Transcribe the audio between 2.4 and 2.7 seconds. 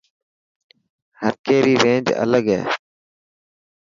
هي.